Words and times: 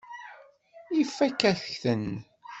Ifakk-ak-ten. 1.01 2.05